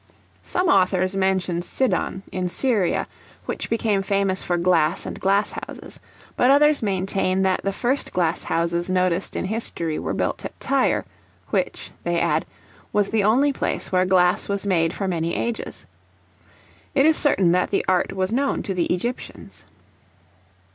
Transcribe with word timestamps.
Some 0.41 0.67
authors 0.67 1.15
mention 1.15 1.61
Sidon 1.61 2.23
in 2.31 2.49
Syria, 2.49 3.07
which 3.45 3.69
became 3.69 4.01
famous 4.01 4.41
for 4.41 4.57
glass 4.57 5.05
and 5.05 5.19
glass 5.19 5.51
houses; 5.67 5.99
but 6.35 6.49
others 6.49 6.81
maintain 6.81 7.43
that 7.43 7.61
the 7.63 7.71
first 7.71 8.11
glass 8.11 8.41
houses 8.45 8.89
noticed 8.89 9.35
in 9.35 9.45
history 9.45 9.99
were 9.99 10.15
built 10.15 10.43
at 10.43 10.59
Tyre; 10.59 11.05
which, 11.51 11.91
they 12.03 12.19
add, 12.19 12.47
was 12.91 13.09
the 13.11 13.23
only 13.23 13.53
place 13.53 13.91
where 13.91 14.07
glass 14.07 14.49
was 14.49 14.65
made 14.65 14.91
for 14.91 15.07
many 15.07 15.35
ages. 15.35 15.85
It 16.95 17.05
is 17.05 17.15
certain 17.15 17.51
that 17.51 17.69
the 17.69 17.85
art 17.87 18.11
was 18.11 18.31
known 18.33 18.63
to 18.63 18.73
the 18.73 18.85
Egyptians. 18.85 19.65